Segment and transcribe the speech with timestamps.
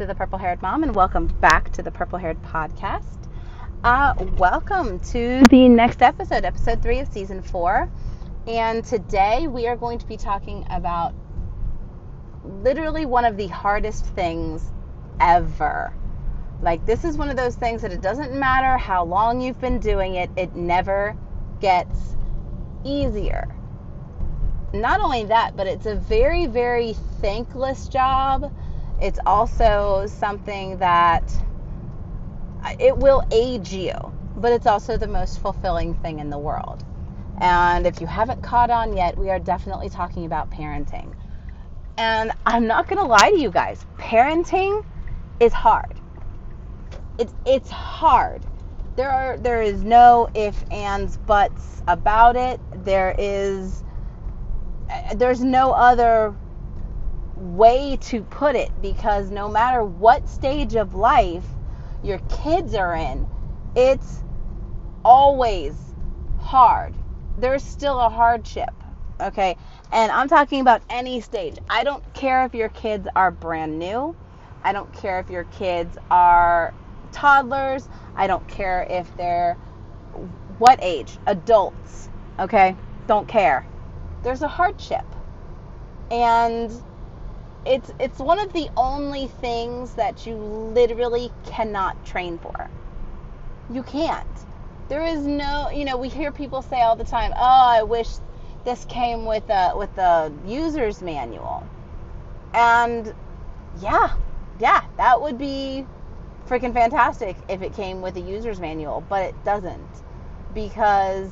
[0.00, 3.28] to the Purple Haired Mom, and welcome back to the Purple Haired Podcast.
[3.84, 7.86] Uh, welcome to the next episode, episode three of season four.
[8.46, 11.12] And today we are going to be talking about
[12.62, 14.72] literally one of the hardest things
[15.20, 15.92] ever.
[16.62, 19.80] Like, this is one of those things that it doesn't matter how long you've been
[19.80, 21.14] doing it, it never
[21.60, 22.16] gets
[22.84, 23.54] easier.
[24.72, 28.50] Not only that, but it's a very, very thankless job.
[29.00, 31.24] It's also something that
[32.78, 33.92] it will age you,
[34.36, 36.84] but it's also the most fulfilling thing in the world.
[37.40, 41.14] And if you haven't caught on yet, we are definitely talking about parenting.
[41.96, 44.82] And I'm not going to lie to you guys, parenting
[45.40, 45.94] is hard.
[47.18, 48.46] It's it's hard.
[48.96, 52.60] There are there is no if ands buts about it.
[52.84, 53.82] There is
[54.88, 56.34] eh, there's no other
[57.40, 61.44] way to put it because no matter what stage of life
[62.02, 63.26] your kids are in,
[63.74, 64.22] it's
[65.04, 65.74] always
[66.40, 66.94] hard.
[67.38, 68.70] There's still a hardship,
[69.20, 69.56] okay?
[69.92, 71.56] And I'm talking about any stage.
[71.68, 74.14] I don't care if your kids are brand new.
[74.62, 76.74] I don't care if your kids are
[77.12, 77.88] toddlers.
[78.14, 79.54] I don't care if they're
[80.58, 81.16] what age?
[81.26, 82.76] Adults, okay?
[83.06, 83.66] Don't care.
[84.22, 85.04] There's a hardship.
[86.10, 86.70] And
[87.66, 92.70] it's it's one of the only things that you literally cannot train for.
[93.70, 94.26] You can't.
[94.88, 98.08] There is no, you know, we hear people say all the time, "Oh, I wish
[98.64, 101.62] this came with a with a user's manual."
[102.54, 103.14] And
[103.80, 104.14] yeah,
[104.58, 105.86] yeah, that would be
[106.48, 110.02] freaking fantastic if it came with a user's manual, but it doesn't
[110.54, 111.30] because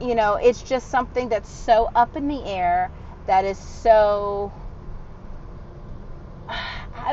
[0.00, 2.90] you know, it's just something that's so up in the air
[3.26, 4.52] that is so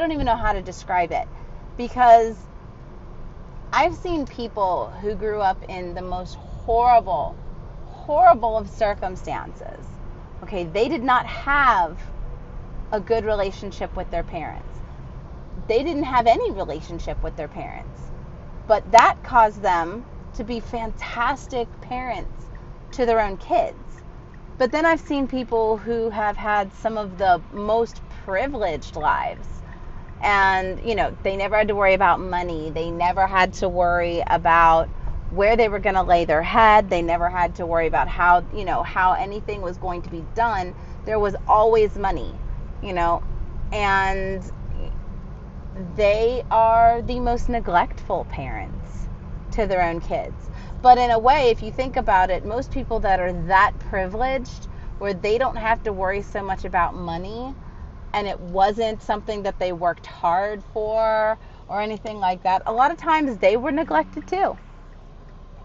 [0.02, 1.28] don't even know how to describe it
[1.78, 2.36] because
[3.72, 7.36] I've seen people who grew up in the most horrible,
[7.86, 9.86] horrible of circumstances.
[10.44, 12.00] Okay, they did not have
[12.92, 14.80] a good relationship with their parents.
[15.68, 18.02] They didn't have any relationship with their parents.
[18.68, 22.46] But that caused them to be fantastic parents
[22.94, 23.78] to their own kids.
[24.58, 29.48] But then I've seen people who have had some of the most privileged lives.
[30.22, 32.70] And, you know, they never had to worry about money.
[32.70, 34.88] They never had to worry about
[35.32, 36.90] where they were going to lay their head.
[36.90, 40.26] They never had to worry about how, you know, how anything was going to be
[40.36, 40.76] done.
[41.06, 42.36] There was always money,
[42.84, 43.24] you know,
[43.72, 44.44] and
[45.96, 49.08] they are the most neglectful parents
[49.52, 50.50] to their own kids.
[50.81, 54.68] But in a way, if you think about it, most people that are that privileged,
[54.98, 57.56] where they don't have to worry so much about money,
[58.14, 62.92] and it wasn't something that they worked hard for or anything like that, a lot
[62.92, 64.58] of times they were neglected too.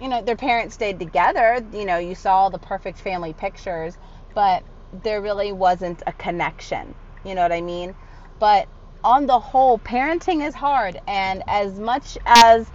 [0.01, 3.97] You know, their parents stayed together, you know, you saw the perfect family pictures,
[4.35, 4.63] but
[5.03, 6.95] there really wasn't a connection.
[7.25, 7.95] You know what I mean?
[8.39, 8.69] But
[9.03, 11.01] on the whole, parenting is hard.
[11.07, 12.67] And as much as,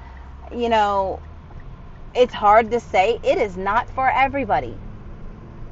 [0.54, 1.22] you know,
[2.14, 4.76] it's hard to say, it is not for everybody.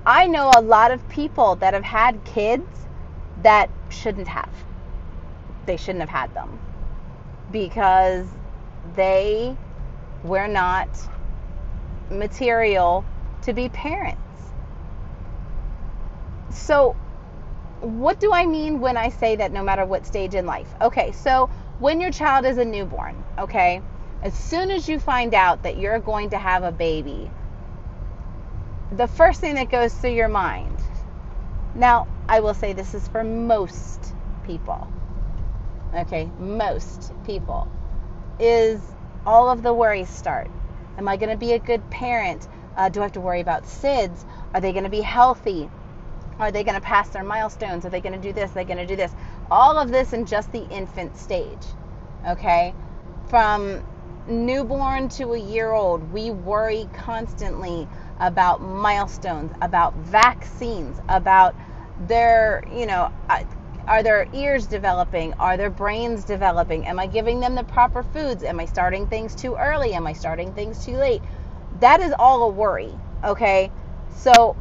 [0.06, 2.88] I know a lot of people that have had kids
[3.42, 4.50] that shouldn't have.
[5.66, 6.60] They shouldn't have had them
[7.52, 8.28] because
[8.96, 9.56] they
[10.24, 10.88] were not
[12.10, 13.06] material
[13.44, 14.20] to be parents.
[16.50, 16.96] So,
[17.82, 20.68] what do I mean when I say that no matter what stage in life?
[20.82, 23.82] Okay, so when your child is a newborn, okay,
[24.22, 27.32] as soon as you find out that you're going to have a baby,
[28.92, 30.78] the first thing that goes through your mind
[31.76, 34.14] now, I will say this is for most
[34.46, 34.88] people.
[35.96, 37.68] Okay, most people
[38.40, 38.80] is
[39.26, 40.48] all of the worries start.
[41.00, 42.48] Am I going to be a good parent?
[42.78, 44.26] Uh, do I have to worry about SIDS?
[44.54, 45.72] Are they going to be healthy?
[46.38, 47.84] Are they going to pass their milestones?
[47.84, 48.52] Are they going to do this?
[48.52, 49.12] Are they going to do this?
[49.50, 51.66] All of this in just the infant stage.
[52.28, 52.76] Okay?
[53.28, 53.84] From
[54.28, 57.88] newborn to a year old, we worry constantly
[58.20, 61.56] about milestones, about vaccines, about
[62.08, 63.12] their, you know,
[63.88, 65.34] are their ears developing?
[65.34, 66.86] Are their brains developing?
[66.86, 68.44] Am I giving them the proper foods?
[68.44, 69.94] Am I starting things too early?
[69.94, 71.22] Am I starting things too late?
[71.80, 72.94] That is all a worry,
[73.24, 73.72] okay?
[74.16, 74.56] So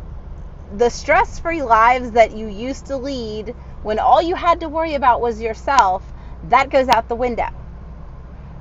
[0.77, 4.95] the stress free lives that you used to lead when all you had to worry
[4.95, 6.03] about was yourself,
[6.49, 7.49] that goes out the window.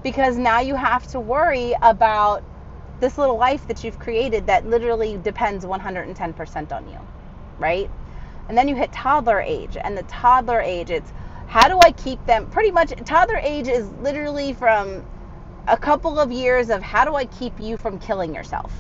[0.04, 2.44] Because now you have to worry about
[3.00, 7.00] this little life that you've created that literally depends 110% on you,
[7.60, 7.90] right?
[8.48, 11.12] And then you hit toddler age, and the toddler age, it's
[11.48, 12.48] How do I keep them?
[12.50, 15.06] Pretty much, toddler age is literally from
[15.68, 18.74] a couple of years of how do I keep you from killing yourself?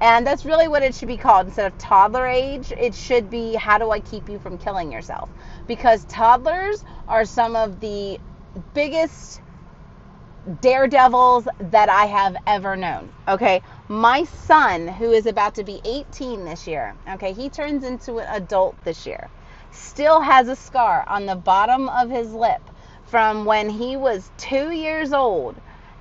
[0.00, 1.46] And that's really what it should be called.
[1.46, 5.30] Instead of toddler age, it should be how do I keep you from killing yourself?
[5.66, 8.18] Because toddlers are some of the
[8.74, 9.40] biggest
[10.60, 13.12] daredevils that I have ever known.
[13.28, 13.62] Okay.
[13.88, 18.26] My son, who is about to be 18 this year, okay, he turns into an
[18.30, 19.28] adult this year,
[19.72, 22.62] still has a scar on the bottom of his lip
[23.04, 25.54] from when he was two years old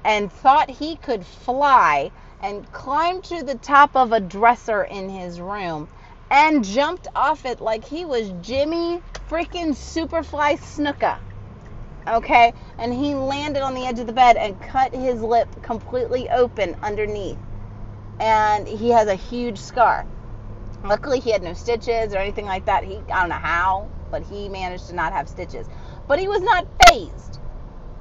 [0.05, 2.09] and thought he could fly
[2.41, 5.89] and climbed to the top of a dresser in his room
[6.31, 11.17] and jumped off it like he was Jimmy freaking Superfly Snuka.
[12.07, 12.53] Okay?
[12.77, 16.77] And he landed on the edge of the bed and cut his lip completely open
[16.81, 17.37] underneath.
[18.19, 20.05] And he has a huge scar.
[20.83, 22.83] Luckily, he had no stitches or anything like that.
[22.83, 25.67] He, I don't know how, but he managed to not have stitches.
[26.07, 27.39] But he was not phased.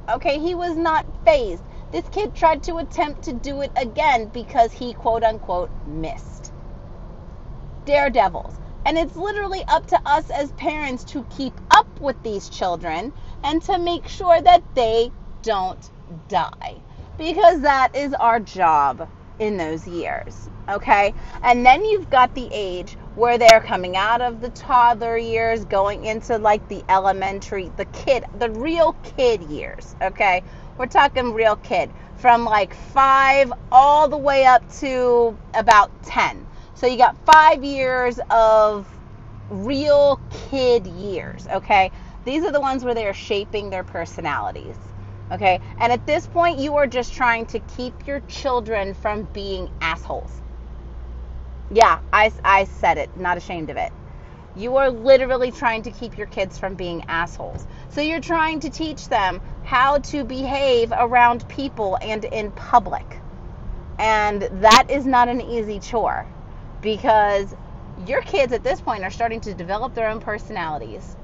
[0.08, 0.38] Okay?
[0.38, 1.62] He was not phased.
[1.92, 6.52] This kid tried to attempt to do it again because he quote unquote missed.
[7.84, 8.58] Daredevils.
[8.84, 13.12] And it's literally up to us as parents to keep up with these children
[13.44, 15.12] and to make sure that they
[15.42, 15.90] don't
[16.28, 16.80] die.
[17.16, 19.08] Because that is our job
[19.38, 20.48] in those years.
[20.68, 21.14] Okay?
[21.42, 26.04] And then you've got the age where they're coming out of the toddler years, going
[26.06, 29.96] into like the elementary, the kid, the real kid years.
[30.02, 30.42] Okay?
[30.78, 36.46] We're talking real kid from like five all the way up to about 10.
[36.74, 38.86] So you got five years of
[39.50, 40.20] real
[40.50, 41.90] kid years, okay?
[42.24, 44.76] These are the ones where they are shaping their personalities,
[45.32, 45.60] okay?
[45.78, 50.30] And at this point, you are just trying to keep your children from being assholes.
[51.70, 53.92] Yeah, I, I said it, not ashamed of it.
[54.54, 57.66] You are literally trying to keep your kids from being assholes.
[57.88, 63.06] So you're trying to teach them how to behave around people and in public.
[63.98, 66.26] And that is not an easy chore
[66.82, 67.54] because
[68.06, 71.16] your kids at this point are starting to develop their own personalities.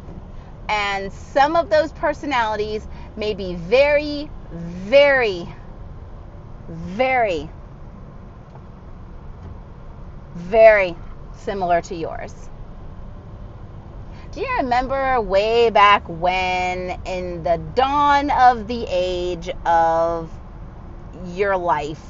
[0.68, 2.86] And some of those personalities
[3.18, 5.52] may be very, very,
[6.68, 7.50] very,
[10.36, 10.96] very
[11.34, 12.32] similar to yours.
[14.30, 20.30] Do you remember way back when, in the dawn of the age of
[21.26, 22.02] your life,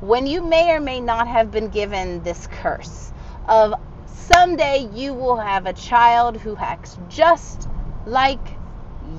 [0.00, 3.12] when you may or may not have been given this curse
[3.48, 3.74] of
[4.06, 7.68] someday you will have a child who acts just
[8.06, 8.40] like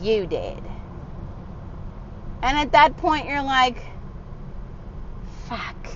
[0.01, 0.63] you did?
[2.43, 3.77] And at that point, you're like,
[5.47, 5.87] fuck.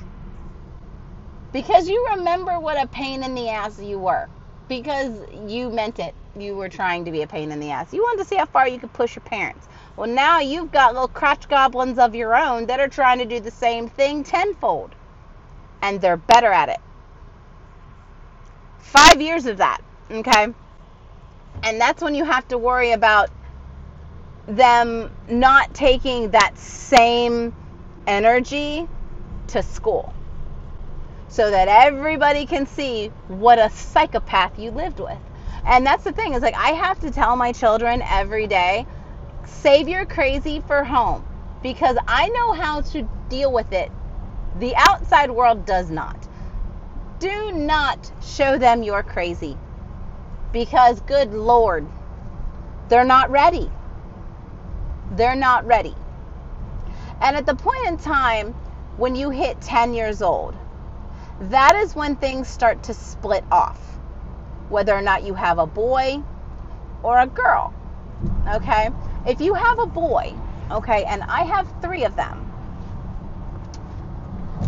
[1.52, 4.28] Because you remember what a pain in the ass you were.
[4.68, 5.12] Because
[5.46, 7.94] you meant it you were trying to be a pain in the ass.
[7.94, 9.68] You wanted to see how far you could push your parents.
[9.96, 13.40] Well, now you've got little crotch goblins of your own that are trying to do
[13.40, 14.92] the same thing tenfold.
[15.82, 16.80] And they're better at it.
[18.80, 20.48] Five years of that, okay?
[21.64, 23.30] And that's when you have to worry about
[24.48, 27.54] them not taking that same
[28.08, 28.88] energy
[29.48, 30.14] to school
[31.28, 35.18] so that everybody can see what a psychopath you lived with.
[35.66, 38.86] And that's the thing is like I have to tell my children every day,
[39.46, 41.26] save your crazy for home
[41.62, 43.92] because I know how to deal with it.
[44.60, 46.28] The outside world does not.
[47.20, 49.58] Do not show them you're crazy
[50.54, 51.86] because good lord,
[52.88, 53.70] they're not ready.
[55.12, 55.96] They're not ready.
[57.22, 58.54] And at the point in time
[58.98, 60.56] when you hit 10 years old,
[61.40, 63.80] that is when things start to split off
[64.70, 66.22] whether or not you have a boy
[67.04, 67.74] or a girl.
[68.48, 68.90] Okay?
[69.26, 70.34] If you have a boy,
[70.72, 72.44] okay, and I have three of them,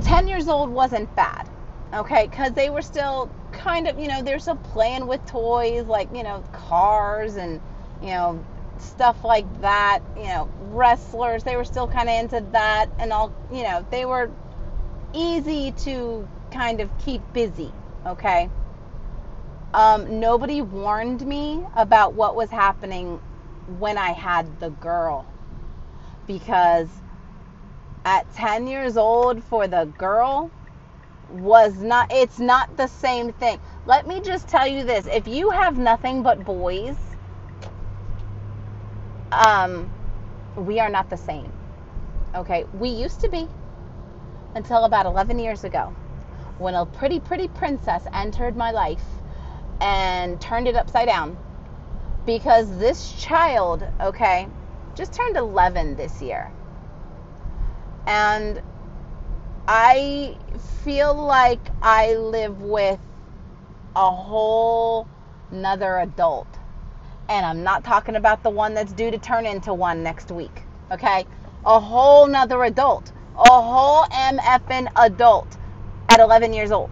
[0.03, 1.49] 10 years old wasn't bad,
[1.93, 6.13] okay, because they were still kind of, you know, they're still playing with toys like,
[6.13, 7.59] you know, cars and,
[8.01, 8.43] you know,
[8.81, 13.33] stuff like that, you know, wrestlers, they were still kind of into that and all,
[13.51, 14.31] you know, they were
[15.13, 17.71] easy to kind of keep busy,
[18.05, 18.49] okay?
[19.73, 23.19] Um, nobody warned me about what was happening
[23.77, 25.25] when I had the girl.
[26.25, 26.89] Because
[28.05, 30.51] at 10 years old for the girl
[31.29, 33.59] was not, it's not the same thing.
[33.85, 36.95] Let me just tell you this if you have nothing but boys,
[39.31, 39.91] um,
[40.55, 41.51] we are not the same.
[42.35, 43.47] Okay, we used to be
[44.55, 45.93] until about 11 years ago
[46.57, 49.03] when a pretty, pretty princess entered my life
[49.81, 51.37] and turned it upside down
[52.25, 54.47] because this child, okay,
[54.95, 56.51] just turned 11 this year.
[58.05, 58.61] And
[59.67, 60.37] I
[60.83, 62.99] feel like I live with
[63.95, 65.07] a whole
[65.51, 66.58] another adult.
[67.29, 70.63] And I'm not talking about the one that's due to turn into one next week.
[70.91, 71.25] Okay?
[71.65, 73.11] A whole nother adult.
[73.37, 75.57] A whole MFN adult
[76.09, 76.89] at 11 years old.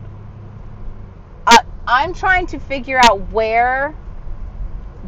[1.89, 3.95] I'm trying to figure out where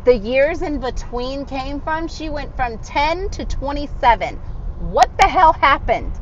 [0.05, 2.07] the years in between came from.
[2.07, 4.38] She went from 10 to 27.
[4.79, 6.15] What the hell happened?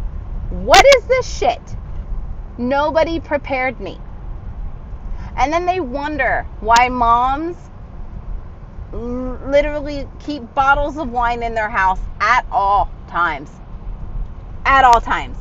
[0.50, 1.62] What is this shit?
[2.58, 4.00] Nobody prepared me.
[5.36, 7.56] And then they wonder why moms
[8.94, 13.51] literally keep bottles of wine in their house at all times.
[14.65, 15.38] At all times.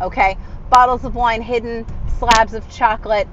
[0.00, 0.36] Okay?
[0.70, 1.86] Bottles of wine hidden,
[2.18, 3.28] slabs of chocolate,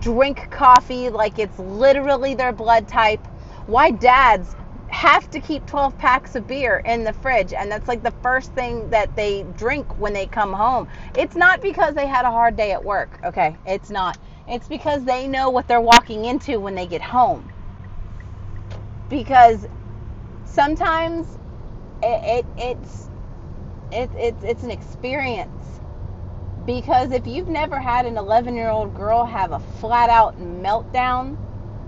[0.00, 3.24] drink coffee like it's literally their blood type.
[3.66, 4.54] Why dads
[4.88, 8.52] have to keep 12 packs of beer in the fridge and that's like the first
[8.54, 10.88] thing that they drink when they come home.
[11.16, 13.56] It's not because they had a hard day at work, okay?
[13.66, 14.18] It's not.
[14.48, 17.52] It's because they know what they're walking into when they get home.
[19.08, 19.66] Because
[20.44, 21.26] sometimes
[22.02, 23.10] it, it it's
[23.92, 25.80] it, it, it's an experience.
[26.66, 31.36] Because if you've never had an 11 year old girl have a flat out meltdown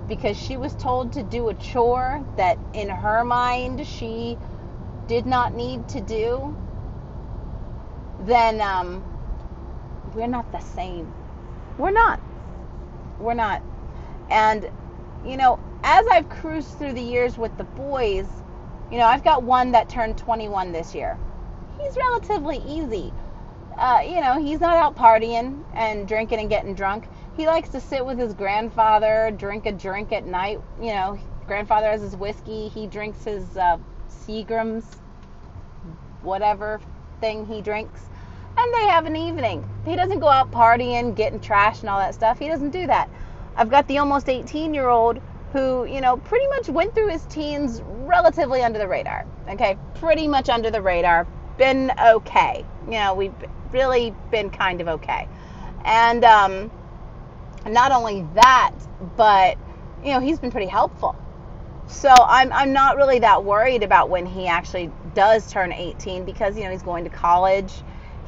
[0.09, 4.39] because she was told to do a chore that in her mind she
[5.07, 6.57] did not need to do,
[8.23, 9.05] then um,
[10.15, 11.13] we're not the same.
[11.79, 12.21] We're not
[13.21, 13.63] we're not.
[14.31, 14.71] And,
[15.25, 18.27] you know, as I've cruised through the years with the boys,
[18.91, 21.19] you know, I've got one that turned 21 this year.
[21.81, 23.13] He's relatively easy.
[23.79, 27.09] Uh, you know, he's not out partying and drinking and getting drunk.
[27.37, 30.61] He likes to sit with his grandfather, drink a drink at night.
[30.81, 32.69] You know, grandfather has his whiskey.
[32.69, 34.99] He drinks his uh, Seagram's,
[36.23, 36.81] whatever
[37.21, 38.03] thing he drinks
[38.61, 39.69] and they have an evening.
[39.87, 42.39] He doesn't go out partying, getting trash and all that stuff.
[42.39, 43.09] He doesn't do that.
[43.57, 45.21] I've got the almost 18 year old
[45.53, 49.27] who, you know, pretty much went through his teens relatively under the radar.
[49.49, 51.27] Okay, pretty much under the radar.
[51.59, 52.65] Been okay.
[52.87, 53.35] You know, we've
[53.73, 55.29] really been kind of okay.
[55.85, 56.71] And um,
[57.67, 58.73] not only that,
[59.17, 59.59] but,
[60.05, 61.17] you know, he's been pretty helpful.
[61.89, 66.57] So I'm, I'm not really that worried about when he actually does turn 18 because,
[66.57, 67.73] you know, he's going to college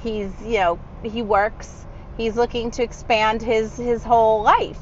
[0.02, 1.86] he's you know he works
[2.16, 4.78] he's looking to expand his his whole life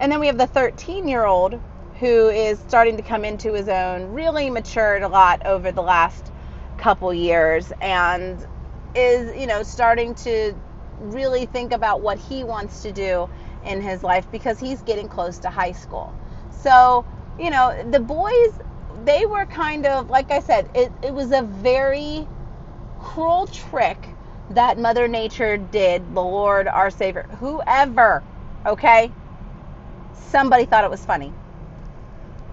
[0.00, 1.60] and then we have the 13 year old
[2.00, 6.32] who is starting to come into his own really matured a lot over the last
[6.78, 8.46] couple years and
[8.94, 10.54] is you know starting to
[11.00, 13.28] really think about what he wants to do
[13.66, 16.14] in his life because he's getting close to high school
[16.50, 17.04] so
[17.38, 18.60] you know the boys
[19.04, 22.26] they were kind of like i said it, it was a very
[23.00, 24.08] cruel trick
[24.50, 28.22] that Mother Nature did, the Lord, our Savior, whoever,
[28.66, 29.12] okay?
[30.14, 31.32] Somebody thought it was funny.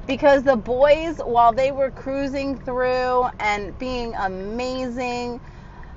[0.06, 5.42] Because the boys, while they were cruising through and being amazing,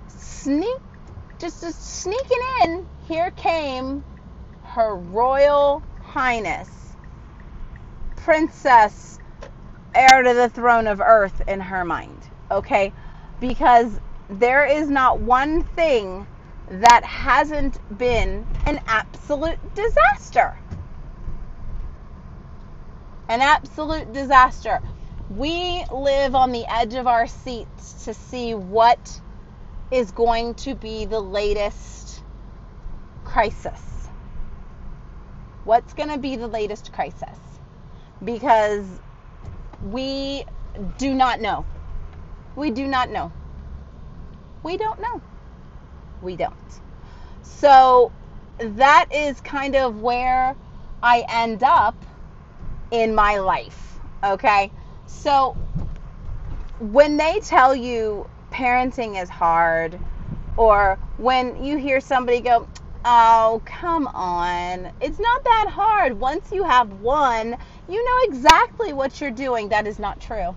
[0.09, 0.79] sneak,
[1.39, 4.05] just, just sneaking in, here came
[4.65, 6.69] Her Royal Highness,
[8.17, 9.19] Princess,
[9.95, 12.19] heir to the throne of earth in her mind,
[12.51, 12.93] okay?
[13.41, 16.27] Because there is not one thing
[16.69, 20.57] that hasn't been an absolute disaster.
[23.31, 24.81] An absolute disaster.
[25.31, 29.21] We live on the edge of our seats to see what
[29.93, 32.25] is going to be the latest
[33.25, 34.09] crisis.
[35.63, 37.39] What's going to be the latest crisis?
[38.25, 38.85] Because
[39.81, 40.45] we
[40.99, 41.65] do not know.
[42.57, 43.31] We do not know.
[44.65, 45.23] We don't know.
[46.21, 46.81] We don't.
[47.43, 48.11] So
[48.59, 50.57] that is kind of where
[51.01, 51.95] I end up
[52.91, 53.99] in my life.
[54.25, 54.71] Okay?
[55.07, 55.57] So
[56.79, 59.99] when they tell you parenting is hard,
[60.57, 62.67] or when you hear somebody go,
[63.05, 64.93] Oh, come on.
[65.01, 66.21] It's not that hard.
[66.21, 67.57] Once you have one,
[67.89, 69.71] you know exactly what you're doing.
[69.71, 70.55] That is not true.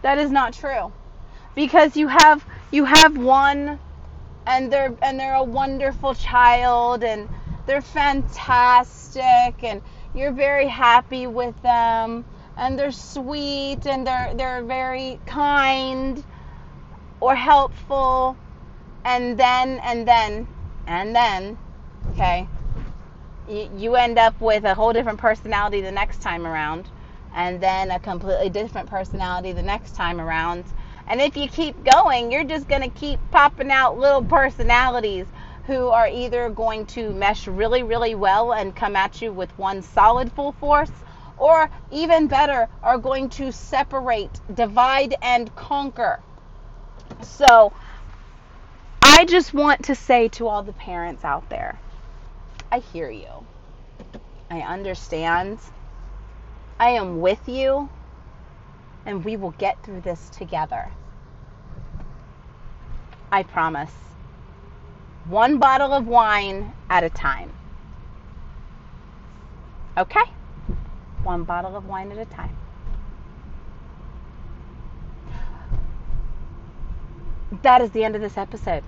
[0.00, 0.90] That is not true.
[1.54, 3.78] Because you have you have one
[4.46, 7.28] and they're and they're a wonderful child and
[7.66, 9.82] they're fantastic and
[10.14, 12.24] you're very happy with them
[12.56, 16.24] and they're sweet and they're they're very kind
[17.20, 18.36] or helpful
[19.04, 20.46] and then and then
[20.86, 21.58] and then
[22.10, 22.46] okay
[23.48, 26.88] you, you end up with a whole different personality the next time around
[27.34, 30.64] and then a completely different personality the next time around.
[31.06, 35.26] And if you keep going, you're just going to keep popping out little personalities
[35.66, 39.82] who are either going to mesh really, really well and come at you with one
[39.82, 40.90] solid full force,
[41.38, 46.20] or even better, are going to separate, divide, and conquer.
[47.22, 47.72] So,
[49.02, 51.78] I just want to say to all the parents out there
[52.70, 53.46] I hear you.
[54.50, 55.60] I understand.
[56.80, 57.88] I am with you.
[59.06, 60.90] And we will get through this together.
[63.30, 63.92] I promise
[65.24, 67.50] one bottle of wine at a time.
[69.96, 70.24] Okay?
[71.22, 72.56] One bottle of wine at a time.
[77.62, 78.82] That is the end of this episode.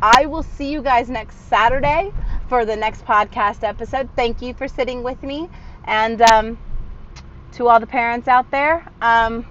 [0.00, 2.12] I will see you guys next Saturday
[2.48, 4.08] for the next podcast episode.
[4.16, 5.48] Thank you for sitting with me.
[5.84, 6.58] And um,
[7.52, 9.46] to all the parents out there, um,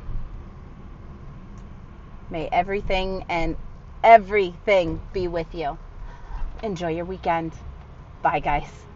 [2.29, 3.55] may everything and
[4.03, 5.77] everything be with you
[6.63, 7.53] enjoy your weekend.
[8.21, 8.87] Bye, guys.